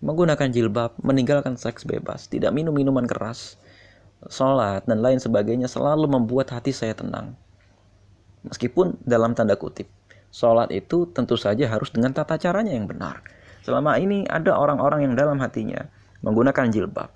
menggunakan 0.03 0.51
jilbab, 0.51 0.99
meninggalkan 1.01 1.55
seks 1.55 1.87
bebas, 1.87 2.27
tidak 2.27 2.51
minum 2.51 2.75
minuman 2.75 3.07
keras, 3.07 3.55
sholat, 4.27 4.83
dan 4.85 4.99
lain 4.99 5.23
sebagainya 5.23 5.71
selalu 5.71 6.11
membuat 6.11 6.51
hati 6.51 6.75
saya 6.75 6.93
tenang. 6.93 7.39
Meskipun 8.43 8.99
dalam 9.07 9.39
tanda 9.39 9.55
kutip, 9.55 9.87
sholat 10.35 10.75
itu 10.75 11.07
tentu 11.15 11.39
saja 11.39 11.71
harus 11.71 11.95
dengan 11.95 12.11
tata 12.11 12.35
caranya 12.35 12.75
yang 12.75 12.91
benar. 12.91 13.23
Selama 13.63 13.95
ini 14.03 14.27
ada 14.27 14.59
orang-orang 14.59 15.07
yang 15.07 15.15
dalam 15.15 15.39
hatinya 15.39 15.87
menggunakan 16.27 16.67
jilbab, 16.75 17.15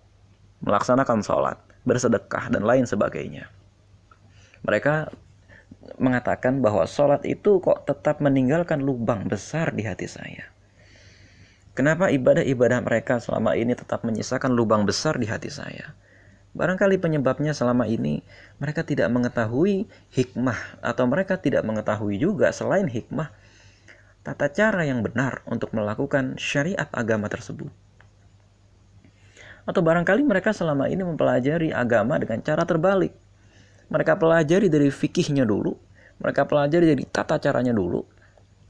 melaksanakan 0.63 1.27
sholat, 1.27 1.59
bersedekah, 1.83 2.55
dan 2.55 2.63
lain 2.63 2.87
sebagainya. 2.87 3.51
Mereka 4.63 5.11
mengatakan 5.99 6.63
bahwa 6.63 6.87
sholat 6.87 7.27
itu 7.27 7.59
kok 7.59 7.83
tetap 7.83 8.23
meninggalkan 8.23 8.79
lubang 8.79 9.27
besar 9.27 9.75
di 9.75 9.83
hati 9.83 10.07
saya. 10.07 10.56
Kenapa 11.77 12.09
ibadah-ibadah 12.09 12.81
mereka 12.81 13.21
selama 13.21 13.53
ini 13.53 13.77
tetap 13.77 14.01
menyisakan 14.01 14.49
lubang 14.57 14.89
besar 14.89 15.21
di 15.21 15.29
hati 15.29 15.53
saya? 15.53 15.93
Barangkali 16.57 16.97
penyebabnya 16.97 17.53
selama 17.53 17.85
ini 17.85 18.25
mereka 18.57 18.81
tidak 18.81 19.13
mengetahui 19.13 19.85
hikmah 20.09 20.81
atau 20.81 21.05
mereka 21.05 21.37
tidak 21.37 21.69
mengetahui 21.69 22.17
juga 22.17 22.49
selain 22.49 22.89
hikmah 22.89 23.29
tata 24.25 24.49
cara 24.49 24.89
yang 24.89 25.05
benar 25.05 25.45
untuk 25.45 25.77
melakukan 25.77 26.41
syariat 26.41 26.89
agama 26.97 27.29
tersebut. 27.29 27.69
Atau 29.69 29.85
barangkali 29.85 30.25
mereka 30.25 30.57
selama 30.57 30.89
ini 30.89 31.05
mempelajari 31.05 31.77
agama 31.77 32.17
dengan 32.17 32.41
cara 32.41 32.65
terbalik. 32.65 33.13
Mereka 33.93 34.17
pelajari 34.17 34.73
dari 34.73 34.89
fikihnya 34.89 35.45
dulu, 35.45 35.77
mereka 36.25 36.49
pelajari 36.49 36.97
dari 36.97 37.05
tata 37.05 37.37
caranya 37.37 37.77
dulu, 37.77 38.01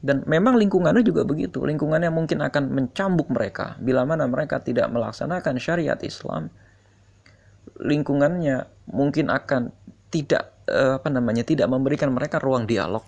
dan 0.07 0.23
memang 0.23 0.55
lingkungannya 0.55 1.03
juga 1.03 1.27
begitu. 1.27 1.67
Lingkungannya 1.67 2.15
mungkin 2.15 2.39
akan 2.39 2.71
mencambuk 2.71 3.27
mereka 3.27 3.75
bila 3.83 4.07
mana 4.07 4.31
mereka 4.31 4.63
tidak 4.63 4.87
melaksanakan 4.95 5.59
syariat 5.59 5.99
Islam. 6.07 6.47
Lingkungannya 7.83 8.71
mungkin 8.95 9.35
akan 9.35 9.75
tidak 10.15 10.55
eh, 10.71 11.03
apa 11.03 11.11
namanya 11.11 11.43
tidak 11.43 11.67
memberikan 11.67 12.15
mereka 12.15 12.39
ruang 12.39 12.71
dialog. 12.71 13.03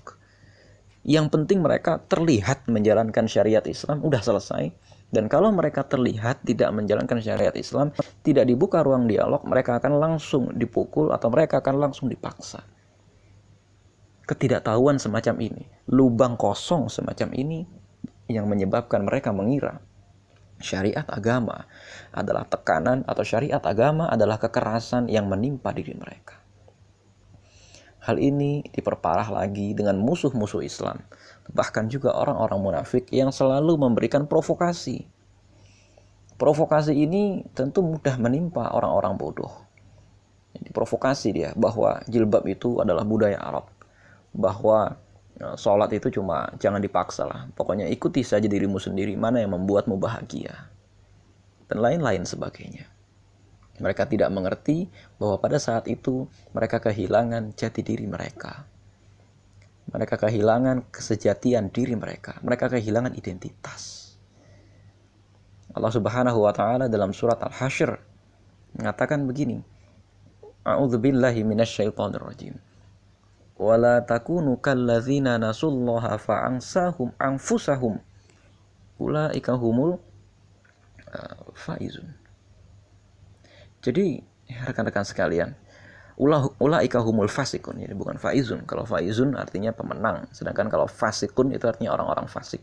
Yang 1.07 1.31
penting 1.31 1.63
mereka 1.63 2.03
terlihat 2.03 2.67
menjalankan 2.67 3.31
syariat 3.31 3.63
Islam 3.63 4.03
udah 4.03 4.19
selesai. 4.19 4.75
Dan 5.09 5.31
kalau 5.31 5.55
mereka 5.55 5.87
terlihat 5.87 6.45
tidak 6.45 6.69
menjalankan 6.75 7.23
syariat 7.23 7.55
Islam, 7.57 7.97
tidak 8.21 8.45
dibuka 8.45 8.85
ruang 8.85 9.09
dialog, 9.09 9.41
mereka 9.49 9.81
akan 9.81 9.97
langsung 9.97 10.53
dipukul 10.53 11.15
atau 11.17 11.33
mereka 11.33 11.65
akan 11.65 11.89
langsung 11.89 12.13
dipaksa 12.13 12.61
ketidaktahuan 14.29 15.01
semacam 15.01 15.41
ini, 15.41 15.65
lubang 15.89 16.37
kosong 16.37 16.93
semacam 16.93 17.33
ini 17.33 17.65
yang 18.29 18.45
menyebabkan 18.45 19.09
mereka 19.09 19.33
mengira 19.33 19.81
syariat 20.59 21.07
agama 21.07 21.67
adalah 22.11 22.45
tekanan 22.47 23.07
atau 23.07 23.23
syariat 23.23 23.63
agama 23.63 24.11
adalah 24.11 24.37
kekerasan 24.43 25.07
yang 25.07 25.31
menimpa 25.31 25.71
diri 25.71 25.95
mereka. 25.95 26.39
Hal 28.05 28.17
ini 28.17 28.65
diperparah 28.65 29.29
lagi 29.29 29.75
dengan 29.77 30.01
musuh-musuh 30.01 30.65
Islam, 30.65 31.03
bahkan 31.53 31.91
juga 31.91 32.15
orang-orang 32.15 32.59
munafik 32.59 33.11
yang 33.13 33.29
selalu 33.29 33.77
memberikan 33.77 34.25
provokasi. 34.25 35.05
Provokasi 36.39 36.95
ini 36.95 37.43
tentu 37.53 37.83
mudah 37.83 38.15
menimpa 38.17 38.71
orang-orang 38.71 39.19
bodoh. 39.19 39.53
Jadi 40.55 40.71
provokasi 40.71 41.29
dia 41.35 41.51
bahwa 41.59 42.01
jilbab 42.09 42.47
itu 42.49 42.79
adalah 42.81 43.03
budaya 43.05 43.37
Arab 43.37 43.69
bahwa 44.33 44.97
sholat 45.39 45.91
itu 45.95 46.11
cuma 46.19 46.51
jangan 46.59 46.83
dipaksa 46.83 47.27
lah. 47.27 47.47
Pokoknya 47.55 47.87
ikuti 47.87 48.27
saja 48.27 48.51
dirimu 48.51 48.83
sendiri 48.83 49.15
mana 49.15 49.39
yang 49.39 49.55
membuatmu 49.55 49.95
bahagia. 49.95 50.71
Dan 51.71 51.79
lain-lain 51.85 52.27
sebagainya. 52.27 52.91
Mereka 53.79 54.11
tidak 54.11 54.35
mengerti 54.35 54.91
bahwa 55.23 55.39
pada 55.39 55.63
saat 55.63 55.87
itu 55.87 56.27
mereka 56.51 56.83
kehilangan 56.83 57.55
jati 57.55 57.87
diri 57.87 58.11
mereka. 58.11 58.67
Mereka 59.89 60.19
kehilangan 60.19 60.91
kesejatian 60.91 61.71
diri 61.71 61.95
mereka. 61.95 62.43
Mereka 62.43 62.69
kehilangan 62.69 63.15
identitas. 63.15 64.13
Allah 65.73 65.93
Subhanahu 65.95 66.43
wa 66.43 66.53
taala 66.53 66.91
dalam 66.91 67.15
surat 67.15 67.39
Al-Hasyr 67.39 67.95
mengatakan 68.75 69.23
begini. 69.25 69.63
A'udzubillahi 70.67 71.47
minasyaitonirrajim. 71.47 72.59
Wala 73.59 74.01
takunu 74.07 74.57
kalladzina 74.63 75.37
nasullaha 75.37 76.17
fa'ansahum 76.17 77.13
anfusahum. 77.19 77.99
Ulaika 78.99 79.55
humul 79.59 79.99
uh, 81.11 81.43
faizun. 81.55 82.15
Jadi 83.83 84.19
rekan-rekan 84.67 85.07
sekalian 85.07 85.55
ulah 86.19 86.51
ulaika 86.59 86.99
humul 86.99 87.31
fasikun. 87.31 87.79
Ini 87.79 87.95
bukan 87.95 88.19
faizun. 88.19 88.67
Kalau 88.67 88.83
faizun 88.83 89.39
artinya 89.39 89.71
pemenang. 89.71 90.27
Sedangkan 90.35 90.67
kalau 90.67 90.91
fasikun 90.91 91.55
itu 91.55 91.65
artinya 91.71 91.95
orang-orang 91.95 92.27
fasik. 92.27 92.63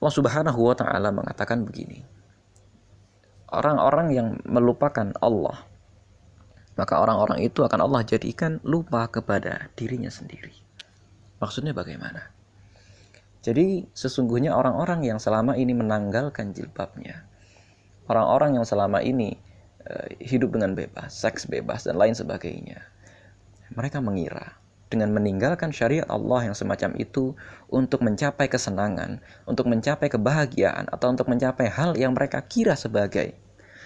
Allah 0.00 0.14
Subhanahu 0.14 0.60
wa 0.62 0.74
taala 0.78 1.10
mengatakan 1.10 1.66
begini. 1.66 2.06
Orang-orang 3.50 4.14
yang 4.14 4.28
melupakan 4.46 5.10
Allah 5.18 5.66
maka 6.80 6.96
orang-orang 6.96 7.44
itu 7.44 7.60
akan 7.60 7.84
Allah 7.84 8.00
jadikan 8.08 8.56
lupa 8.64 9.04
kepada 9.12 9.68
dirinya 9.76 10.08
sendiri 10.08 10.56
maksudnya 11.36 11.76
bagaimana 11.76 12.32
jadi 13.44 13.84
sesungguhnya 13.92 14.56
orang-orang 14.56 15.04
yang 15.04 15.20
selama 15.20 15.60
ini 15.60 15.76
menanggalkan 15.76 16.56
jilbabnya 16.56 17.28
orang-orang 18.10 18.58
yang 18.58 18.66
selama 18.66 18.98
ini 19.04 19.38
uh, 19.86 20.08
hidup 20.18 20.58
dengan 20.58 20.74
bebas, 20.74 21.14
seks 21.14 21.46
bebas 21.46 21.86
dan 21.86 21.94
lain 21.94 22.12
sebagainya. 22.12 22.82
Mereka 23.70 24.02
mengira 24.02 24.58
dengan 24.90 25.14
meninggalkan 25.14 25.70
syariat 25.70 26.02
Allah 26.10 26.50
yang 26.50 26.56
semacam 26.58 26.98
itu 26.98 27.38
untuk 27.70 28.02
mencapai 28.02 28.50
kesenangan, 28.50 29.22
untuk 29.46 29.70
mencapai 29.70 30.10
kebahagiaan 30.10 30.90
atau 30.90 31.14
untuk 31.14 31.30
mencapai 31.30 31.70
hal 31.70 31.94
yang 31.94 32.10
mereka 32.10 32.42
kira 32.42 32.74
sebagai 32.74 33.38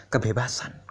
kebebasan. 0.08 0.83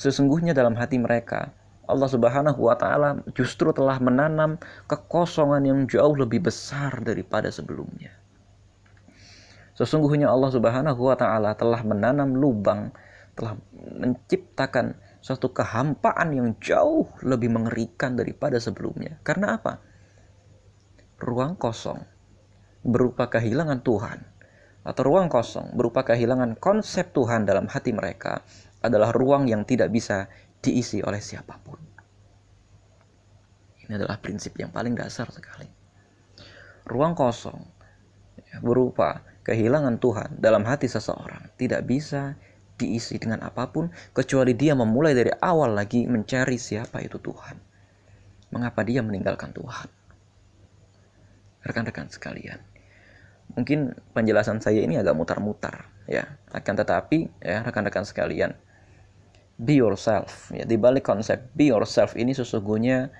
Sesungguhnya 0.00 0.56
dalam 0.56 0.80
hati 0.80 0.96
mereka 0.96 1.52
Allah 1.84 2.08
Subhanahu 2.08 2.56
wa 2.56 2.72
taala 2.72 3.20
justru 3.36 3.68
telah 3.76 4.00
menanam 4.00 4.56
kekosongan 4.88 5.60
yang 5.66 5.80
jauh 5.84 6.16
lebih 6.16 6.48
besar 6.48 7.04
daripada 7.04 7.52
sebelumnya. 7.52 8.16
Sesungguhnya 9.76 10.32
Allah 10.32 10.56
Subhanahu 10.56 11.04
wa 11.04 11.16
taala 11.20 11.52
telah 11.52 11.84
menanam 11.84 12.32
lubang, 12.32 12.96
telah 13.36 13.60
menciptakan 13.76 14.96
suatu 15.20 15.52
kehampaan 15.52 16.32
yang 16.32 16.48
jauh 16.64 17.04
lebih 17.20 17.52
mengerikan 17.52 18.16
daripada 18.16 18.56
sebelumnya. 18.56 19.20
Karena 19.20 19.60
apa? 19.60 19.84
Ruang 21.20 21.60
kosong 21.60 22.00
berupa 22.80 23.28
kehilangan 23.28 23.84
Tuhan 23.84 24.24
atau 24.80 25.02
ruang 25.04 25.28
kosong 25.28 25.76
berupa 25.76 26.00
kehilangan 26.08 26.56
konsep 26.56 27.12
Tuhan 27.12 27.44
dalam 27.44 27.68
hati 27.68 27.92
mereka 27.92 28.40
adalah 28.80 29.12
ruang 29.12 29.48
yang 29.48 29.64
tidak 29.68 29.92
bisa 29.92 30.28
diisi 30.60 31.00
oleh 31.00 31.20
siapa 31.20 31.56
pun. 31.60 31.80
Ini 33.84 33.96
adalah 33.96 34.20
prinsip 34.20 34.56
yang 34.60 34.72
paling 34.72 34.96
dasar 34.96 35.28
sekali. 35.32 35.68
Ruang 36.86 37.14
kosong 37.16 37.60
berupa 38.62 39.22
kehilangan 39.46 40.02
Tuhan 40.02 40.30
dalam 40.42 40.66
hati 40.66 40.90
seseorang 40.90 41.54
tidak 41.54 41.86
bisa 41.86 42.34
diisi 42.80 43.20
dengan 43.20 43.44
apa 43.44 43.68
pun 43.68 43.92
kecuali 44.16 44.56
dia 44.56 44.72
memulai 44.72 45.12
dari 45.12 45.28
awal 45.44 45.76
lagi 45.76 46.08
mencari 46.08 46.56
siapa 46.56 47.04
itu 47.04 47.20
Tuhan. 47.20 47.60
Mengapa 48.50 48.82
dia 48.82 49.04
meninggalkan 49.04 49.52
Tuhan? 49.54 49.88
Rekan-rekan 51.60 52.08
sekalian, 52.08 52.56
mungkin 53.52 53.92
penjelasan 54.16 54.64
saya 54.64 54.80
ini 54.80 54.96
agak 54.96 55.12
mutar-mutar 55.12 55.92
ya. 56.08 56.40
Akan 56.50 56.74
tetapi 56.74 57.28
ya 57.44 57.60
rekan-rekan 57.60 58.08
sekalian, 58.08 58.56
be 59.60 59.76
yourself 59.76 60.48
ya 60.56 60.64
di 60.64 60.80
balik 60.80 61.04
konsep 61.04 61.52
be 61.52 61.68
yourself 61.68 62.16
ini 62.16 62.32
sesungguhnya 62.32 63.12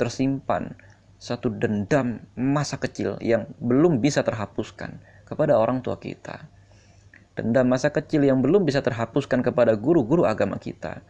tersimpan 0.00 0.72
satu 1.18 1.50
dendam 1.50 2.22
masa 2.38 2.78
kecil 2.78 3.18
yang 3.18 3.50
belum 3.58 3.98
bisa 3.98 4.22
terhapuskan 4.22 5.02
kepada 5.26 5.58
orang 5.58 5.82
tua 5.82 5.98
kita. 5.98 6.46
Dendam 7.34 7.66
masa 7.70 7.90
kecil 7.90 8.22
yang 8.22 8.38
belum 8.38 8.62
bisa 8.62 8.82
terhapuskan 8.82 9.42
kepada 9.42 9.74
guru-guru 9.74 10.26
agama 10.26 10.58
kita. 10.62 11.02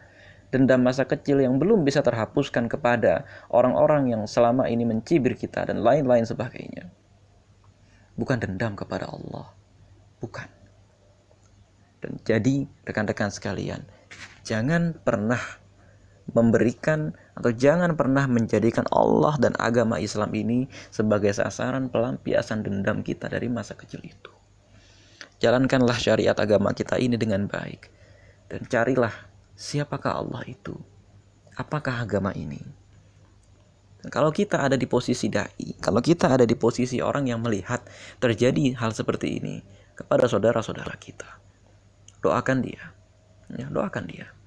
Dendam 0.49 0.81
masa 0.81 1.05
kecil 1.05 1.45
yang 1.45 1.61
belum 1.61 1.85
bisa 1.85 2.01
terhapuskan 2.01 2.65
kepada 2.65 3.29
orang-orang 3.53 4.09
yang 4.09 4.25
selama 4.25 4.65
ini 4.65 4.81
mencibir 4.81 5.37
kita 5.37 5.69
dan 5.69 5.85
lain-lain 5.85 6.25
sebagainya. 6.25 6.89
Bukan 8.17 8.41
dendam 8.41 8.73
kepada 8.73 9.13
Allah. 9.13 9.53
Bukan. 10.17 10.49
Dan 12.01 12.17
jadi 12.25 12.65
rekan-rekan 12.85 13.29
sekalian, 13.29 13.85
jangan 14.49 14.97
pernah 14.97 15.37
memberikan 16.33 17.13
atau 17.37 17.53
jangan 17.53 17.93
pernah 17.93 18.25
menjadikan 18.25 18.85
Allah 18.89 19.37
dan 19.37 19.53
agama 19.61 20.01
Islam 20.01 20.33
ini 20.33 20.65
sebagai 20.89 21.29
sasaran 21.33 21.89
pelampiasan 21.93 22.65
dendam 22.65 23.05
kita 23.05 23.29
dari 23.29 23.45
masa 23.45 23.77
kecil 23.77 24.01
itu. 24.01 24.33
Jalankanlah 25.39 25.95
syariat 25.95 26.35
agama 26.35 26.73
kita 26.73 26.97
ini 26.97 27.15
dengan 27.15 27.45
baik 27.45 27.87
dan 28.49 28.65
carilah 28.65 29.13
siapakah 29.53 30.17
Allah 30.17 30.41
itu. 30.49 30.73
Apakah 31.55 32.07
agama 32.07 32.31
ini? 32.33 32.59
Dan 33.99 34.09
kalau 34.09 34.31
kita 34.31 34.63
ada 34.63 34.79
di 34.79 34.87
posisi 34.87 35.27
dai, 35.27 35.75
kalau 35.83 35.99
kita 35.99 36.31
ada 36.39 36.47
di 36.47 36.55
posisi 36.55 37.03
orang 37.03 37.27
yang 37.27 37.43
melihat 37.43 37.83
terjadi 38.23 38.79
hal 38.79 38.95
seperti 38.95 39.43
ini 39.43 39.59
kepada 39.91 40.23
saudara-saudara 40.23 40.95
kita, 40.95 41.27
doakan 42.23 42.63
dia. 42.63 42.95
Ya, 43.49 43.67
doakan 43.67 44.05
dia 44.07 44.38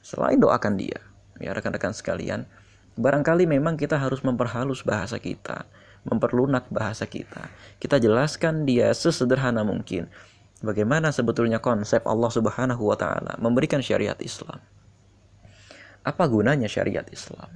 Selain 0.00 0.40
doakan 0.40 0.80
dia, 0.80 0.96
ya 1.36 1.52
rekan-rekan 1.52 1.92
sekalian, 1.92 2.48
barangkali 2.96 3.44
memang 3.44 3.76
kita 3.76 4.00
harus 4.00 4.24
memperhalus 4.24 4.80
bahasa 4.80 5.20
kita, 5.20 5.68
memperlunak 6.08 6.68
bahasa 6.72 7.04
kita. 7.04 7.52
Kita 7.76 8.00
jelaskan 8.00 8.64
dia 8.64 8.88
sesederhana 8.96 9.60
mungkin. 9.60 10.08
Bagaimana 10.60 11.08
sebetulnya 11.12 11.60
konsep 11.60 12.04
Allah 12.04 12.28
Subhanahu 12.28 12.92
wa 12.92 12.96
taala 12.96 13.36
memberikan 13.40 13.80
syariat 13.80 14.16
Islam. 14.20 14.60
Apa 16.04 16.28
gunanya 16.28 16.68
syariat 16.68 17.04
Islam? 17.08 17.48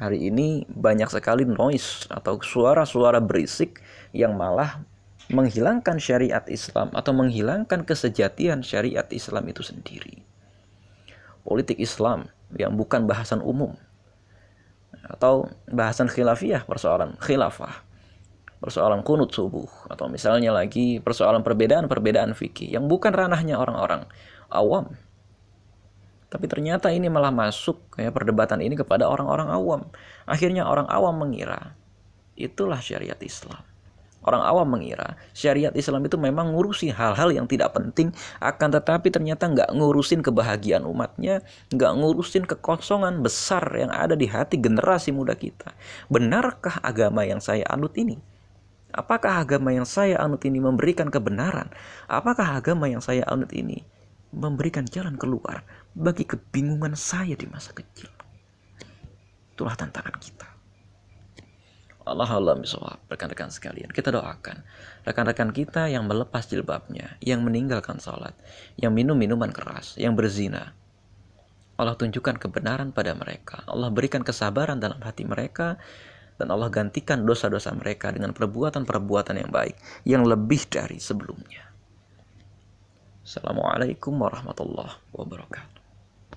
Hari 0.00 0.28
ini 0.32 0.64
banyak 0.68 1.08
sekali 1.12 1.44
noise 1.44 2.08
atau 2.08 2.40
suara-suara 2.40 3.20
berisik 3.20 3.80
yang 4.16 4.36
malah 4.36 4.80
menghilangkan 5.28 6.00
syariat 6.00 6.44
Islam 6.48 6.92
atau 6.92 7.12
menghilangkan 7.16 7.84
kesejatian 7.84 8.64
syariat 8.64 9.06
Islam 9.12 9.48
itu 9.48 9.64
sendiri 9.64 10.31
politik 11.42 11.78
Islam 11.78 12.30
yang 12.56 12.74
bukan 12.74 13.06
bahasan 13.06 13.42
umum. 13.44 13.74
Atau 15.02 15.50
bahasan 15.66 16.06
khilafiyah 16.06 16.64
persoalan 16.64 17.18
khilafah 17.18 17.92
persoalan 18.62 19.02
kunut 19.02 19.34
subuh 19.34 19.66
atau 19.90 20.06
misalnya 20.06 20.54
lagi 20.54 21.02
persoalan 21.02 21.42
perbedaan-perbedaan 21.42 22.30
fikih 22.38 22.70
yang 22.78 22.86
bukan 22.86 23.10
ranahnya 23.10 23.58
orang-orang 23.58 24.06
awam. 24.46 24.94
Tapi 26.30 26.46
ternyata 26.46 26.94
ini 26.94 27.10
malah 27.10 27.34
masuk 27.34 27.98
kayak 27.98 28.14
perdebatan 28.14 28.62
ini 28.62 28.78
kepada 28.78 29.10
orang-orang 29.10 29.50
awam. 29.50 29.82
Akhirnya 30.30 30.64
orang 30.70 30.86
awam 30.86 31.18
mengira 31.18 31.74
itulah 32.38 32.78
syariat 32.78 33.18
Islam 33.18 33.71
Orang 34.22 34.42
awam 34.46 34.78
mengira 34.78 35.18
syariat 35.34 35.74
Islam 35.74 36.06
itu 36.06 36.14
memang 36.14 36.54
ngurusi 36.54 36.94
hal-hal 36.94 37.34
yang 37.34 37.50
tidak 37.50 37.74
penting, 37.74 38.14
akan 38.38 38.68
tetapi 38.70 39.10
ternyata 39.10 39.50
nggak 39.50 39.74
ngurusin 39.74 40.22
kebahagiaan 40.22 40.86
umatnya, 40.86 41.42
nggak 41.74 41.92
ngurusin 41.98 42.46
kekosongan 42.46 43.18
besar 43.18 43.66
yang 43.74 43.90
ada 43.90 44.14
di 44.14 44.30
hati 44.30 44.62
generasi 44.62 45.10
muda 45.10 45.34
kita. 45.34 45.74
Benarkah 46.06 46.78
agama 46.86 47.26
yang 47.26 47.42
saya 47.42 47.66
anut 47.66 47.98
ini? 47.98 48.22
Apakah 48.92 49.42
agama 49.42 49.72
yang 49.72 49.88
saya 49.88 50.20
anut 50.20 50.44
ini 50.44 50.60
memberikan 50.60 51.08
kebenaran? 51.08 51.72
Apakah 52.06 52.60
agama 52.60 52.86
yang 52.86 53.00
saya 53.00 53.24
anut 53.26 53.50
ini 53.56 53.82
memberikan 54.30 54.84
jalan 54.84 55.16
keluar 55.16 55.64
bagi 55.96 56.28
kebingungan 56.28 56.92
saya 56.94 57.32
di 57.32 57.48
masa 57.48 57.72
kecil? 57.72 58.12
Itulah 59.56 59.74
tantangan 59.74 60.16
kita. 60.20 60.61
Allah 62.02 62.26
Allah 62.26 62.54
misawab 62.58 62.98
rekan-rekan 63.06 63.50
sekalian 63.50 63.90
kita 63.90 64.10
doakan 64.10 64.66
rekan-rekan 65.06 65.54
kita 65.54 65.86
yang 65.86 66.06
melepas 66.10 66.46
jilbabnya 66.50 67.14
yang 67.22 67.46
meninggalkan 67.46 68.02
sholat 68.02 68.34
yang 68.74 68.90
minum 68.90 69.14
minuman 69.14 69.50
keras 69.54 69.94
yang 69.98 70.18
berzina. 70.18 70.74
Allah 71.80 71.98
tunjukkan 71.98 72.38
kebenaran 72.38 72.94
pada 72.94 73.16
mereka. 73.16 73.64
Allah 73.66 73.88
berikan 73.90 74.22
kesabaran 74.22 74.78
dalam 74.78 75.00
hati 75.02 75.26
mereka 75.26 75.80
dan 76.36 76.52
Allah 76.52 76.68
gantikan 76.68 77.24
dosa-dosa 77.26 77.74
mereka 77.74 78.12
dengan 78.12 78.36
perbuatan-perbuatan 78.36 79.40
yang 79.40 79.50
baik 79.50 79.76
yang 80.06 80.22
lebih 80.22 80.62
dari 80.68 81.00
sebelumnya. 81.02 81.72
Assalamualaikum 83.22 84.14
warahmatullahi 84.18 84.98
wabarakatuh 85.14 85.71